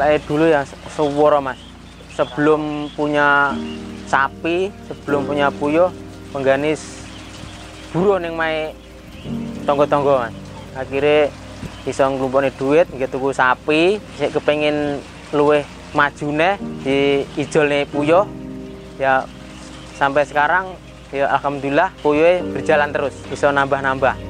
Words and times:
Lek 0.00 0.24
dulu 0.24 0.48
ya 0.48 0.64
suworo 0.88 1.44
mas. 1.44 1.60
Sebelum 2.16 2.88
punya 2.96 3.52
sapi, 4.08 4.72
sebelum 4.88 5.28
punya 5.28 5.52
puyuh, 5.52 5.92
pengganis 6.32 7.04
buruh 7.92 8.16
ning 8.16 8.32
mae 8.32 8.72
tonggo-tonggo 9.68 10.24
mas. 10.24 10.34
Akhirnya 10.72 11.28
bisa 11.84 12.08
nglumpukne 12.08 12.48
duit 12.56 12.88
nggih 12.88 13.12
tuku 13.12 13.28
sapi, 13.36 14.00
sik 14.16 14.32
kepengin 14.40 15.04
luweh 15.36 15.68
majune 15.92 16.56
di 16.80 17.28
ijolne 17.36 17.84
puyuh 17.92 18.24
ya 18.96 19.26
sampai 20.00 20.24
sekarang 20.24 20.72
ya 21.12 21.28
alhamdulillah 21.34 21.92
puyuh 22.00 22.40
berjalan 22.56 22.88
terus 22.94 23.14
bisa 23.26 23.52
nambah-nambah 23.52 24.29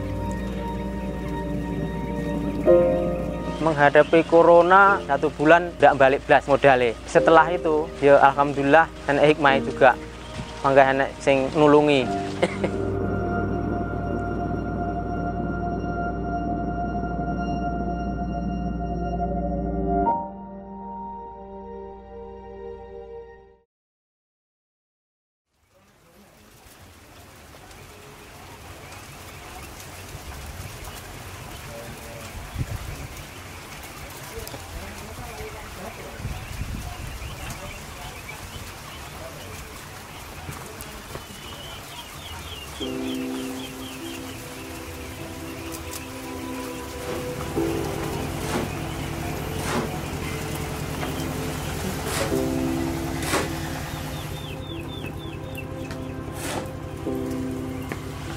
menghadapi 3.60 4.24
corona 4.26 4.98
satu 5.06 5.28
bulan 5.36 5.70
tidak 5.76 5.94
balik 6.00 6.20
belas 6.26 6.42
modalnya. 6.48 6.96
Setelah 7.06 7.46
itu 7.52 7.86
ya 8.00 8.16
alhamdulillah 8.18 8.88
dan 9.06 9.16
hikmah 9.20 9.60
juga. 9.62 9.94
Mangga 10.60 10.92
enek 10.92 11.10
sing 11.24 11.48
nulungi 11.56 12.04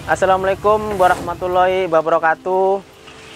Assalamualaikum 0.04 1.00
warahmatullahi 1.00 1.88
wabarakatuh. 1.88 2.84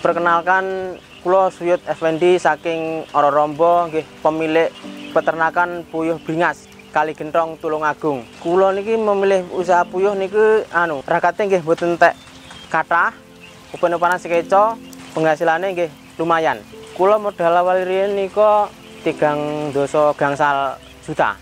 Perkenalkan 0.04 1.00
kula 1.24 1.48
Suyut 1.48 1.80
Effendi 1.88 2.36
saking 2.36 3.08
Ororombo 3.16 3.88
nggih 3.88 4.04
pemilik 4.20 4.68
peternakan 5.16 5.88
puyuh 5.88 6.20
Bringas 6.20 6.68
Kali 6.92 7.16
Gentong 7.16 7.56
Tulungagung. 7.64 8.28
Kula 8.44 8.76
niki 8.76 9.00
memilih 9.00 9.48
usaha 9.56 9.88
puyuh 9.88 10.12
niki 10.12 10.68
anu 10.76 11.00
rakate 11.08 11.48
nggih 11.48 11.64
mboten 11.64 11.96
entek 11.96 12.20
kathah. 12.68 13.16
Upan-upanan 13.72 14.20
sekeco 14.20 14.76
penghasilannya 15.16 15.72
nggih 15.72 15.90
lumayan. 16.20 16.60
Kula 17.00 17.16
modal 17.16 17.64
awal 17.64 17.88
riyen 17.88 18.20
nika 18.20 18.68
tigang 19.08 19.72
doso 19.72 20.12
gangsal 20.20 20.76
juta. 21.08 21.40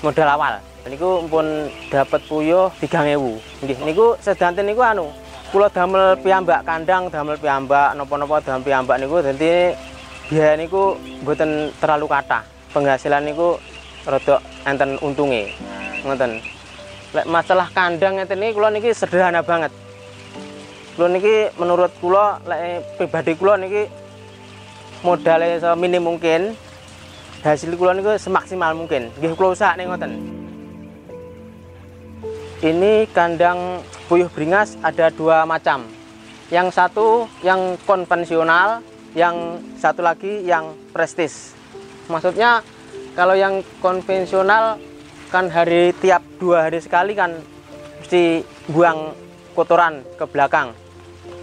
Modal 0.00 0.40
awal 0.40 0.56
niku 0.86 1.26
pun 1.26 1.70
dapat 1.90 2.20
puyuh 2.30 2.70
3000 2.78 3.18
nggih 3.62 3.78
niku 3.86 4.14
sedanten 4.22 4.66
niku 4.66 4.82
anu 4.82 5.10
kula 5.50 5.70
damel 5.70 6.18
piyambak 6.18 6.66
kandang 6.66 7.06
damel 7.10 7.38
piyambak 7.38 7.94
napa-napa 7.94 8.42
damel 8.42 8.62
piyambak 8.66 8.96
niku 8.98 9.22
dadi 9.22 9.74
biaya 10.26 10.58
niku 10.58 10.98
mboten 11.22 11.70
terlalu 11.78 12.06
kathah. 12.10 12.42
Penghasilan 12.74 13.22
niku 13.24 13.56
rada 14.04 14.42
enten 14.66 14.98
untunge. 15.00 15.54
Ngoten. 16.02 16.42
Lek 17.14 17.26
masalah 17.30 17.70
kandang 17.70 18.18
ngeten 18.18 18.42
niki 18.42 18.52
kula 18.52 18.68
niki 18.74 18.90
sederhana 18.92 19.40
banget. 19.40 19.72
Kula 20.98 21.08
niki 21.08 21.54
menurut 21.56 21.94
kula 22.02 22.42
lek 22.44 22.82
pribadi 22.98 23.32
kula 23.38 23.54
niki 23.56 23.86
modalnya 25.06 25.62
seminim 25.62 26.02
mungkin 26.02 26.58
hasil 27.46 27.72
kula 27.78 27.94
niku 27.94 28.18
semaksimal 28.18 28.74
mungkin. 28.74 29.08
Nggih 29.16 29.38
kula 29.38 29.54
usahane 29.54 29.86
ngoten 29.86 30.35
ini 32.64 33.04
kandang 33.12 33.84
puyuh 34.08 34.32
beringas 34.32 34.80
ada 34.80 35.12
dua 35.12 35.44
macam. 35.44 35.84
Yang 36.48 36.78
satu 36.78 37.06
yang 37.44 37.76
konvensional, 37.84 38.80
yang 39.12 39.60
satu 39.76 40.00
lagi 40.00 40.40
yang 40.46 40.72
prestis. 40.94 41.52
Maksudnya 42.08 42.64
kalau 43.12 43.36
yang 43.36 43.60
konvensional 43.82 44.80
kan 45.28 45.50
hari 45.52 45.92
tiap 46.00 46.22
dua 46.38 46.70
hari 46.70 46.80
sekali 46.80 47.12
kan 47.12 47.34
mesti 48.00 48.46
buang 48.70 49.12
kotoran 49.52 50.00
ke 50.16 50.24
belakang. 50.24 50.72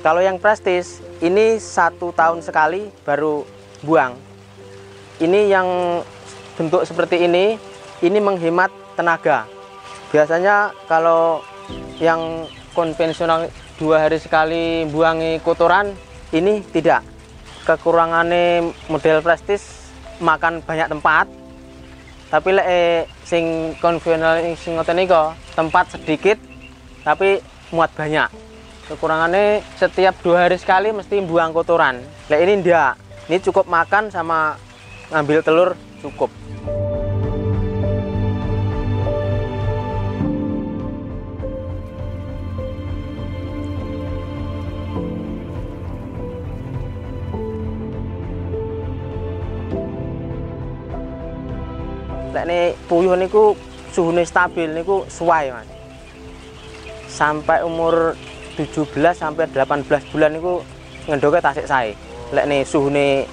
Kalau 0.02 0.23
yang 0.23 0.41
prestis 0.41 1.03
ini 1.22 1.62
satu 1.62 2.09
tahun 2.16 2.41
sekali 2.41 2.90
baru 3.06 3.46
buang. 3.85 4.18
Ini 5.22 5.40
yang 5.52 5.68
bentuk 6.57 6.90
seperti 6.90 7.28
ini, 7.28 7.59
ini 8.02 8.18
menghemat 8.18 8.73
tenaga 8.97 9.46
biasanya 10.13 10.69
kalau 10.85 11.41
yang 11.97 12.46
konvensional 12.78 13.50
dua 13.81 14.06
hari 14.06 14.22
sekali 14.22 14.85
buangi 14.85 15.41
kotoran 15.41 15.90
ini 16.29 16.62
tidak. 16.69 17.01
Kekurangannya 17.66 18.69
model 18.91 19.25
prestis 19.25 19.90
makan 20.22 20.62
banyak 20.62 20.94
tempat. 20.94 21.25
Tapi 22.29 22.50
lek 22.53 22.68
eh, 22.69 23.00
sing 23.25 23.73
konvensional 23.81 24.41
sing 24.53 24.78
ngoten 24.78 25.09
tempat 25.57 25.97
sedikit 25.97 26.38
tapi 27.02 27.41
muat 27.73 27.90
banyak. 27.97 28.29
Kekurangannya 28.85 29.66
setiap 29.79 30.13
dua 30.22 30.46
hari 30.46 30.62
sekali 30.62 30.94
mesti 30.94 31.23
buang 31.25 31.56
kotoran. 31.56 32.06
Lek 32.29 32.41
ini 32.46 32.62
enggak 32.62 32.94
ini 33.31 33.40
cukup 33.40 33.66
makan 33.66 34.12
sama 34.12 34.59
ngambil 35.12 35.40
telur 35.46 35.69
cukup 36.03 36.28
ini 52.42 52.74
puyuh 52.90 53.14
niku 53.14 53.54
suhunya 53.94 54.26
stabil 54.26 54.74
niku 54.74 55.06
suai 55.06 55.54
mas. 55.54 55.70
Sampai 57.06 57.62
umur 57.62 58.18
17 58.58 58.90
sampai 59.14 59.46
18 59.50 59.86
bulan 60.10 60.32
niku 60.34 60.66
ngendoke 61.06 61.38
tasik 61.38 61.70
saya 61.70 61.94
lek 62.34 62.50
ini 62.50 62.66
suhunya 62.66 63.30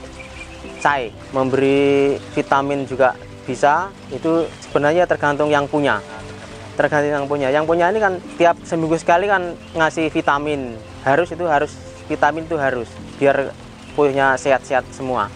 saya 0.76 1.08
memberi 1.32 2.20
vitamin 2.36 2.84
juga 2.84 3.16
bisa 3.48 3.88
itu 4.12 4.44
sebenarnya 4.68 5.08
tergantung 5.08 5.48
yang 5.48 5.64
punya. 5.64 6.04
Tergantung 6.76 7.12
yang 7.12 7.26
punya. 7.28 7.48
Yang 7.48 7.64
punya 7.64 7.88
ini 7.88 8.00
kan 8.00 8.20
tiap 8.36 8.56
seminggu 8.64 9.00
sekali 9.00 9.24
kan 9.28 9.56
ngasih 9.72 10.12
vitamin. 10.12 10.76
Harus 11.04 11.32
itu 11.32 11.44
harus 11.48 11.72
vitamin 12.08 12.44
itu 12.44 12.56
harus 12.60 12.88
biar 13.16 13.52
puyuhnya 13.96 14.36
sehat-sehat 14.36 14.84
semua 14.92 15.28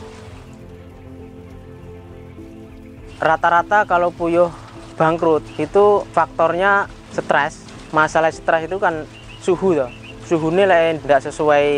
rata-rata 3.22 3.84
kalau 3.84 4.14
puyuh 4.14 4.50
bangkrut 4.94 5.42
itu 5.58 6.06
faktornya 6.14 6.86
stres. 7.10 7.66
Masalah 7.94 8.34
stres 8.34 8.66
itu 8.66 8.78
kan 8.82 9.06
suhu 9.38 9.76
tuh 9.78 9.90
suhu 10.24 10.48
ini 10.48 10.64
lain 10.64 10.96
tidak 11.04 11.20
sesuai 11.28 11.68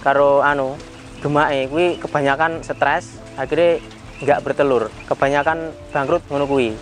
karo 0.00 0.40
anu 0.40 0.74
gemake 1.20 1.68
kuwi 1.68 1.86
kebanyakan 2.00 2.64
stres 2.64 3.20
akhirnya 3.36 3.78
nggak 4.24 4.40
bertelur. 4.42 4.88
Kebanyakan 5.06 5.76
bangkrut 5.92 6.24
ngono 6.32 6.48
kuwi. 6.48 6.72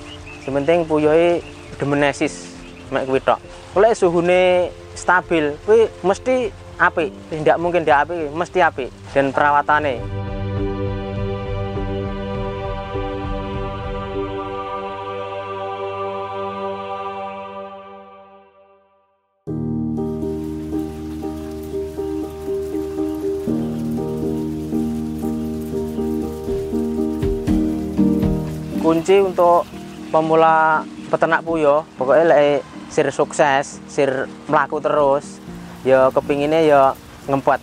Penting 0.46 0.82
puyuhe 0.86 1.42
demenesis 1.78 2.54
mek 2.90 3.06
kuwi 3.06 3.20
tok. 3.22 3.38
Oleh 3.78 3.94
suhune 3.94 4.70
stabil 4.94 5.54
kuwi 5.66 5.86
mesti 6.02 6.50
apik. 6.78 7.10
Tidak 7.30 7.56
mungkin 7.58 7.86
tidak 7.86 8.08
apik 8.08 8.30
mesti 8.34 8.58
apik. 8.62 8.88
Dan 9.14 9.34
perawatannya 9.34 10.02
kunci 28.80 29.20
untuk 29.20 29.68
pemula 30.10 30.82
peternak 31.12 31.44
puyuh 31.44 31.86
pokoknya 32.00 32.24
lek 32.32 32.64
sir 32.90 33.06
sukses 33.14 33.78
sir 33.86 34.26
melaku 34.50 34.82
terus 34.82 35.38
ya 35.86 36.10
kepinginnya 36.10 36.60
ya 36.64 36.82
ngempet 37.30 37.62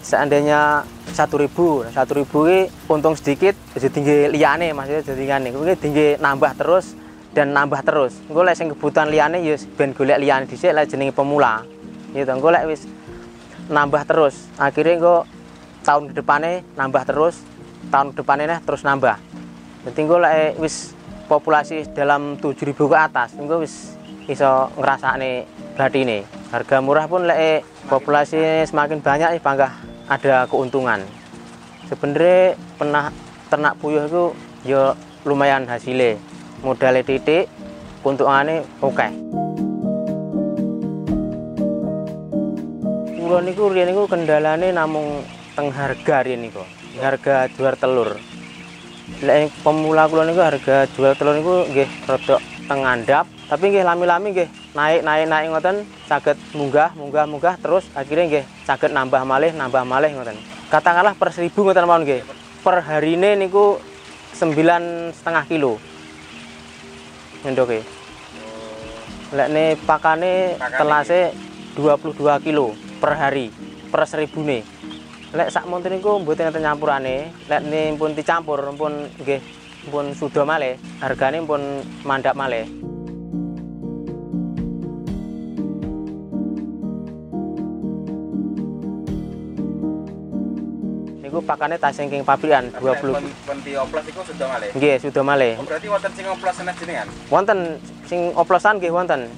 seandainya 0.00 0.82
satu 1.12 1.38
ribu 1.38 1.86
satu 1.92 2.18
ribu 2.18 2.48
ini 2.48 2.72
untung 2.88 3.14
sedikit 3.14 3.54
jadi 3.76 3.88
tinggi 3.92 4.16
liane 4.32 4.72
maksudnya 4.72 5.02
jadi 5.14 5.24
kan 5.28 5.40
ini 5.46 5.74
tinggi 5.76 6.06
nambah 6.18 6.52
terus 6.56 6.98
dan 7.30 7.54
nambah 7.54 7.82
terus. 7.86 8.18
Gue 8.26 8.42
lek 8.42 8.58
sing 8.58 8.70
kebutuhan 8.74 9.10
liane 9.10 9.42
ya 9.42 9.54
ben 9.78 9.94
golek 9.94 10.18
liane 10.18 10.44
dhisik 10.50 10.74
lek 10.74 10.90
jenenge 10.90 11.14
pemula. 11.14 11.62
Gitu 12.10 12.26
gue 12.26 12.50
lek 12.50 12.64
wis 12.66 12.90
nambah 13.70 14.02
terus 14.02 14.50
akhirnya 14.58 14.98
gue 14.98 15.18
tahun 15.86 16.10
depannya 16.10 16.66
nambah 16.74 17.02
terus 17.06 17.38
tahun 17.88 18.12
depannya 18.18 18.58
terus 18.66 18.82
nambah 18.82 19.14
jadi 19.86 20.00
gue 20.04 20.18
lek 20.20 20.50
wis 20.60 20.92
populasi 21.30 21.88
dalam 21.94 22.36
7000 22.36 22.76
ke 22.76 22.96
atas 22.96 23.28
gue 23.36 23.58
wis 23.60 23.96
iso 24.28 24.68
ngerasane 24.76 25.46
ini 25.96 26.20
harga 26.52 26.76
murah 26.84 27.08
pun 27.08 27.24
lek 27.24 27.64
populasi 27.88 28.68
semakin 28.68 29.00
banyak 29.00 29.36
ya 29.36 29.40
bangga 29.40 29.68
ada 30.10 30.44
keuntungan 30.50 31.00
sebenarnya 31.88 32.58
pernah 32.76 33.14
ternak 33.48 33.74
puyuh 33.80 34.04
itu 34.06 34.24
ya 34.68 34.92
lumayan 35.24 35.64
hasilnya 35.64 36.20
modalnya 36.60 37.02
titik 37.02 37.48
keuntungannya 38.04 38.64
oke 38.84 38.94
okay. 38.96 39.10
Kulon 43.30 43.46
niku 43.46 43.70
riyen 43.70 43.94
niku 43.94 44.10
kendalane 44.10 44.74
namung 44.74 45.22
teng 45.54 45.70
harga 45.70 46.26
riyen 46.26 46.42
niku. 46.42 46.66
Harga 46.98 47.46
jual 47.54 47.78
telur. 47.78 48.18
Lek 49.18 49.50
pemula 49.66 50.06
kula 50.06 50.22
niku 50.24 50.38
harga 50.38 50.86
jual 50.94 51.12
telur 51.18 51.34
niku 51.34 51.66
nggih 51.74 51.88
rada 52.06 52.36
teng 52.70 52.86
andap, 52.86 53.26
tapi 53.50 53.74
nggih 53.74 53.82
lami-lami 53.82 54.30
nggih 54.30 54.48
naik 54.78 55.02
naik 55.02 55.26
naik 55.26 55.46
ngoten 55.50 55.76
saged 56.06 56.38
munggah 56.54 56.94
munggah 56.94 57.26
munggah 57.26 57.54
terus 57.58 57.82
akhirnya 57.98 58.24
nggih 58.30 58.44
saged 58.62 58.94
nambah 58.94 59.26
malih 59.26 59.50
nambah 59.50 59.82
malih 59.82 60.14
ngoten. 60.14 60.38
Katakanlah 60.70 61.18
per 61.18 61.34
seribu 61.34 61.66
ngoten 61.66 61.84
mawon 61.84 62.06
nggih 62.06 62.22
per 62.62 62.78
hari 62.86 63.18
ini 63.18 63.34
niku 63.34 63.82
sembilan 64.38 65.10
setengah 65.10 65.44
kilo. 65.50 65.82
Nyendoke 67.42 67.82
lek 69.30 69.48
ne 69.50 69.64
pakane 69.78 70.58
telase 70.58 71.30
22 71.78 72.18
kilo 72.42 72.74
per 72.98 73.14
hari 73.14 73.46
per 73.90 74.02
seribu 74.02 74.42
nih 74.42 74.62
lek 75.30 75.46
sak 75.46 75.62
monten 75.70 75.94
niku 75.94 76.18
mboten 76.18 76.50
enten 76.50 76.66
nyampurane 76.66 77.30
lek 77.46 77.62
pun 77.94 78.10
dicampur 78.18 78.58
pun 78.74 79.06
nggih 79.22 79.38
pun 79.86 80.10
sudah 80.10 80.42
malih 80.42 80.74
hargane 80.98 81.38
pun 81.46 81.86
mandap 82.02 82.34
malih 82.34 82.66
niku 91.30 91.46
pakane 91.46 91.78
tasengking 91.78 92.26
pabrikan 92.26 92.74
20 92.82 93.22
penti 93.46 93.78
oplos 93.78 94.02
iku 94.10 94.26
sudah 94.26 94.50
malih. 94.50 94.68
Nggih, 94.74 94.94
sudah 94.98 95.22
malih. 95.22 95.52
Oh, 95.54 95.62
berarti 95.62 95.86
wonten 95.86 96.10
sing 96.10 96.26
oplos 96.26 96.56
jenengan? 96.58 97.06
Wonten 97.30 97.58
sing 98.10 98.20
oplosan 98.34 98.74
nggih 98.82 98.90
wonten. 98.90 99.30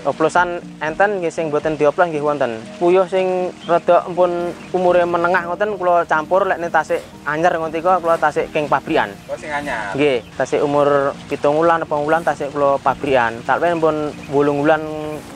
Oplosan 0.00 0.64
enten 0.80 1.20
nggih 1.20 1.28
sing 1.28 1.52
boten 1.52 1.76
dioplos 1.76 2.08
nggih 2.08 2.24
wonten. 2.24 2.56
Puyuh 2.80 3.04
sing 3.04 3.52
rada 3.68 4.00
pun 4.08 4.48
umure 4.72 5.04
menengah 5.04 5.44
ngoten 5.44 5.76
kula 5.76 6.08
campur 6.08 6.48
lek 6.48 6.56
tasik 6.72 7.04
anyar 7.28 7.52
ngoten 7.60 7.84
kula 7.84 8.16
tasik 8.16 8.48
king 8.48 8.64
pabrikan. 8.64 9.12
Oh, 9.28 9.36
sing 9.36 9.52
anyar. 9.52 9.92
Nggih, 9.92 10.24
tasik 10.40 10.64
umur 10.64 11.12
7 11.28 11.52
wulan 11.52 11.84
apa 11.84 11.94
wulan 12.00 12.24
tasik 12.24 12.48
kula 12.48 12.80
pabrikan. 12.80 13.44
Sampeyan 13.44 13.76
pun 13.76 14.08
8 14.32 14.32
wulan 14.32 14.80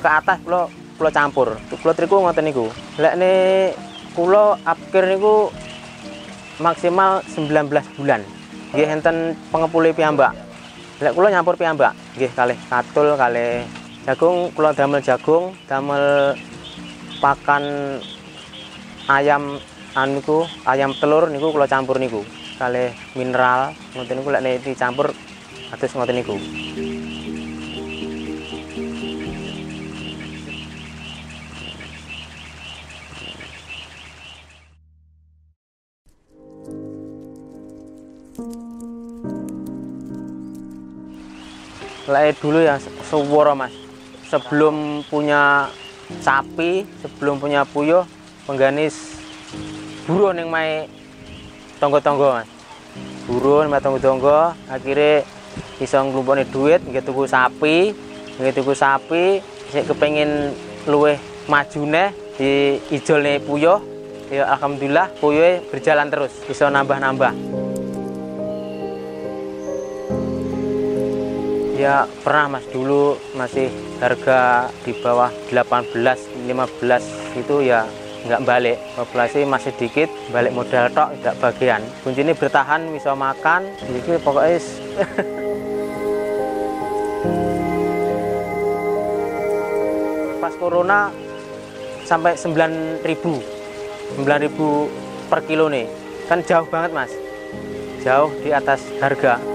ke 0.00 0.08
atas 0.08 0.40
kula 0.40 0.64
kula 0.96 1.10
campur. 1.12 1.60
Kula 1.84 1.92
triku 1.92 2.24
ngoten 2.24 2.48
niku. 2.48 2.72
Lek 2.96 3.20
ne 3.20 3.32
kula 4.16 4.56
akhir 4.64 5.04
niku 5.12 5.52
maksimal 6.56 7.20
19 7.36 8.00
bulan. 8.00 8.24
Nggih 8.72 8.88
enten 8.96 9.36
pengepule 9.52 9.92
piyambak. 9.92 10.32
Lek 11.04 11.12
kula 11.12 11.28
nyampur 11.28 11.58
piyambak, 11.60 11.92
nggih 12.16 12.32
kalih 12.32 12.56
katul 12.70 13.18
kalih 13.18 13.66
jagung 14.04 14.52
kula 14.52 14.76
damel 14.76 15.00
jagung, 15.00 15.56
damel 15.64 16.36
pakan 17.24 17.64
ayam 19.08 19.56
anu 19.96 20.44
ayam 20.68 20.92
telur 21.00 21.32
niku 21.32 21.56
kula 21.56 21.64
campur 21.64 21.96
niku. 21.96 22.20
Kalih 22.60 22.92
mineral 23.16 23.72
ngoten 23.96 24.20
niku 24.20 24.28
lek 24.28 24.60
dicampur 24.60 25.08
atus 25.72 25.96
ngoten 25.96 26.20
niku. 26.20 26.36
Lek 42.04 42.36
dulu 42.36 42.60
ya 42.60 42.76
suworo 43.08 43.56
mas 43.56 43.83
sebelum 44.34 45.06
punya 45.06 45.70
sapi 46.18 46.82
sebelum 46.98 47.38
punya 47.38 47.62
puyuh 47.62 48.02
pengganis 48.50 49.22
buruh 50.10 50.34
yang 50.34 50.50
mai 50.50 50.90
tonggo-tonggo 51.78 52.42
mas. 52.42 52.50
Buruh 53.30 53.62
mai 53.70 53.78
tonggo-tonggo 53.78 54.58
akhirnya 54.66 55.22
bisa 55.78 56.02
nglumpukne 56.02 56.50
duit 56.50 56.82
nggih 56.82 57.06
tuku 57.06 57.30
sapi 57.30 57.94
nggih 58.42 58.54
tuku 58.58 58.74
sapi 58.74 59.38
sik 59.70 59.86
kepengin 59.86 60.50
luweh 60.90 61.14
majune 61.46 62.10
di 62.34 62.82
ijolne 62.90 63.38
puyuh. 63.38 63.78
Ya 64.34 64.50
alhamdulillah 64.50 65.14
puyuh 65.22 65.62
berjalan 65.70 66.10
terus 66.10 66.34
bisa 66.42 66.66
nambah-nambah. 66.74 67.32
Ya 71.78 72.08
pernah 72.26 72.58
mas 72.58 72.66
dulu 72.72 73.14
masih 73.36 73.68
harga 74.04 74.68
di 74.84 74.92
bawah 75.00 75.32
18 75.48 75.96
15 76.44 77.40
itu 77.40 77.64
ya 77.64 77.88
nggak 78.28 78.44
balik. 78.44 78.76
Populasi 78.96 79.44
masih 79.48 79.72
dikit 79.80 80.10
balik 80.28 80.52
modal 80.52 80.92
tok 80.92 81.16
tidak 81.16 81.40
bagian. 81.40 81.80
Kunci 82.04 82.20
ini 82.20 82.36
bertahan 82.36 82.92
bisa 82.92 83.16
makan 83.16 83.64
jadi 83.80 84.20
pokoknya 84.20 84.60
pas 90.44 90.52
corona 90.60 91.08
sampai 92.04 92.36
9000 92.36 93.00
9000 94.20 95.32
per 95.32 95.40
kilo 95.48 95.72
nih. 95.72 95.88
Kan 96.28 96.44
jauh 96.44 96.68
banget 96.68 96.92
mas. 96.92 97.08
Jauh 98.04 98.28
di 98.44 98.52
atas 98.52 98.84
harga 99.00 99.53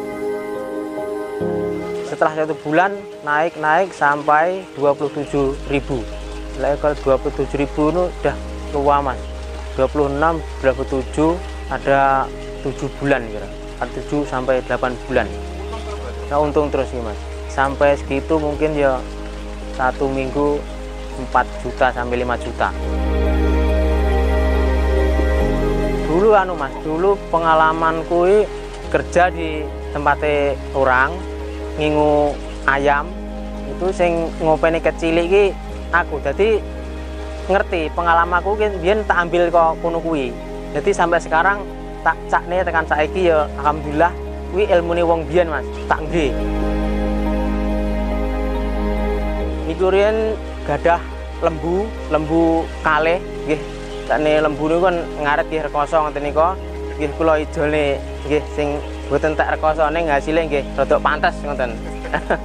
setelah 2.20 2.44
satu 2.44 2.56
bulan 2.68 2.92
naik 3.24 3.56
naik 3.64 3.96
sampai 3.96 4.68
27.000 4.76 5.56
Lalu 6.60 6.76
kalau 6.84 7.16
27.000 7.16 7.64
itu 7.64 7.80
udah 8.12 8.36
luar 8.76 9.00
mas. 9.00 9.16
26 9.80 10.20
27 10.60 11.40
ada 11.72 12.28
7 12.68 13.00
bulan 13.00 13.24
kira. 13.24 13.48
Ada 13.80 14.04
7 14.12 14.28
sampai 14.28 14.60
8 14.68 15.08
bulan. 15.08 15.32
Nah 16.28 16.44
untung 16.44 16.68
terus 16.68 16.92
nih 16.92 17.08
mas. 17.08 17.16
Sampai 17.48 17.96
segitu 17.96 18.36
mungkin 18.36 18.76
ya 18.76 19.00
satu 19.80 20.12
minggu 20.12 20.60
4 21.32 21.64
juta 21.64 21.88
sampai 21.96 22.20
5 22.20 22.36
juta. 22.44 22.68
Dulu 26.04 26.36
anu 26.36 26.60
mas 26.60 26.76
dulu 26.84 27.16
pengalamanku 27.32 28.44
kerja 28.92 29.32
di 29.32 29.64
tempatnya 29.96 30.60
orang 30.76 31.29
ngingu 31.80 32.36
ayam 32.68 33.08
itu 33.72 33.88
sing 33.96 34.28
ngopeni 34.44 34.84
kecil 34.84 35.16
iki 35.16 35.56
aku. 35.96 36.20
Jadi 36.20 36.60
ngerti 37.48 37.90
pengalamanku 37.96 38.60
kan 38.60 38.76
biar 38.84 39.00
tak 39.08 39.18
ambil 39.26 39.48
kok 39.48 39.80
kuno 39.80 40.04
kuwi. 40.04 40.36
Jadi 40.76 40.92
sampai 40.92 41.24
sekarang 41.24 41.64
tak 42.04 42.20
cak 42.28 42.44
nih 42.52 42.62
tekan 42.62 42.86
saiki 42.86 43.32
ya 43.32 43.48
alhamdulillah 43.64 44.12
kuwi 44.52 44.68
ilmu 44.68 44.92
nih 44.94 45.06
wong 45.08 45.22
bian 45.32 45.48
mas. 45.48 45.66
Tak 45.88 46.04
nggih. 46.06 46.36
Niku 49.66 49.88
gadah 50.68 51.02
lembu 51.40 51.88
lembu 52.12 52.68
kalih 52.84 53.24
nggih. 53.48 53.62
Sakne 54.06 54.44
lembu 54.44 54.68
niku 54.68 54.82
kan 54.84 54.96
ngaret 55.24 55.46
nggih 55.48 55.64
rekoso 55.72 55.96
ngoten 56.04 56.24
nika 56.28 56.54
nggih 57.00 57.10
kula 57.16 57.40
ijolne 57.40 57.98
nggih 58.28 58.44
sing 58.54 58.76
Mboten 59.10 59.34
tak 59.34 59.58
rekosone 59.58 60.06
ngasile 60.06 60.46
nggih 60.46 60.64
rada 60.78 61.02
pantes 61.02 61.34
ngoten. 61.42 61.74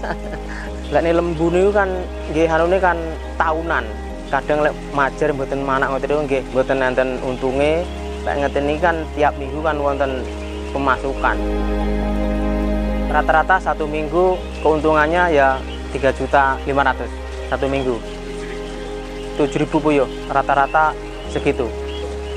Lek 0.93 1.05
lembu 1.13 1.53
niku 1.53 1.71
kan 1.77 1.93
nggih 2.33 2.49
anune 2.49 2.81
kan 2.81 2.97
tahunan. 3.37 3.85
Kadang 4.33 4.65
lek 4.65 4.73
majer 4.97 5.29
mboten 5.37 5.61
manak 5.61 5.93
ngoten 5.93 6.09
niku 6.09 6.23
nggih 6.25 6.43
mboten 6.57 6.81
enten 6.81 7.09
untunge. 7.21 7.85
Lek 8.25 8.35
ngeten 8.41 8.65
iki 8.73 8.81
kan 8.81 8.97
tiap 9.13 9.37
minggu 9.37 9.61
kan 9.61 9.77
wonten 9.77 10.25
pemasukan. 10.73 11.37
Rata-rata 13.13 13.61
satu 13.61 13.85
minggu 13.85 14.41
keuntungannya 14.65 15.37
ya 15.37 15.61
3 15.93 16.17
juta 16.17 16.57
500 16.65 17.53
satu 17.53 17.67
minggu. 17.69 18.01
7000 19.37 19.69
puyuh 19.69 20.09
rata-rata 20.33 20.97
segitu. 21.29 21.69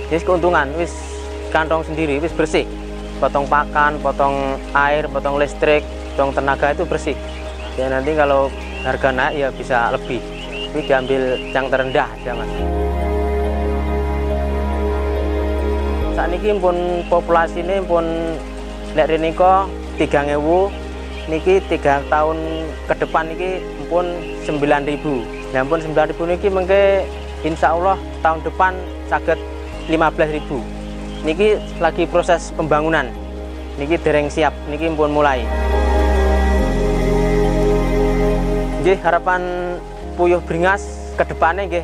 wis 0.07 0.23
keuntungan 0.23 0.71
wis 0.79 0.95
kantong 1.51 1.83
sendiri 1.83 2.23
wis 2.23 2.31
bersih 2.31 2.63
potong 3.17 3.49
pakan 3.49 3.97
potong 4.01 4.61
air 4.77 5.09
potong 5.09 5.41
listrik 5.41 5.81
potong 6.13 6.33
tenaga 6.33 6.73
itu 6.73 6.85
bersih. 6.85 7.17
Ya 7.77 7.89
nanti 7.93 8.17
kalau 8.17 8.49
harga 8.81 9.09
naik 9.13 9.33
ya 9.37 9.47
bisa 9.53 9.93
lebih. 9.93 10.21
Ini 10.73 10.81
diambil 10.85 11.21
yang 11.53 11.65
terendah 11.69 12.09
aja 12.09 12.31
mas. 12.33 12.51
Saat 16.17 16.33
ini 16.33 16.57
pun 16.57 16.75
populasi 17.05 17.61
ini 17.61 17.77
pun 17.85 18.05
lek 18.97 19.13
riniko 19.13 19.69
tiga 20.01 20.25
ngewu 20.25 20.73
niki 21.29 21.61
tiga 21.69 22.01
tahun 22.09 22.37
ke 22.89 22.93
depan 23.05 23.29
niki 23.29 23.61
pun 23.89 24.05
sembilan 24.41 24.89
ribu. 24.89 25.21
Ya 25.53 25.61
pun 25.61 25.77
sembilan 25.77 26.09
ribu 26.09 26.23
niki 26.25 26.49
mengke 26.49 27.05
insya 27.45 27.77
Allah 27.77 27.97
tahun 28.25 28.41
depan 28.41 28.73
sakit 29.07 29.37
lima 29.87 30.09
belas 30.09 30.33
ribu 30.33 30.59
niki 31.27 31.59
lagi 31.83 32.07
proses 32.07 32.55
pembangunan. 32.55 33.11
Niki 33.75 33.99
dereng 33.99 34.31
siap. 34.31 34.55
Niki 34.71 34.87
pun 34.95 35.11
mulai. 35.11 35.43
Nggih, 38.79 38.97
harapan 39.03 39.41
Puyuh 40.15 40.39
Bringas 40.47 41.11
ke 41.19 41.27
depannya 41.27 41.83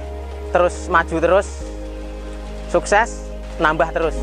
terus 0.55 0.87
maju 0.87 1.15
terus. 1.19 1.67
Sukses 2.71 3.27
nambah 3.59 3.91
terus 3.91 4.17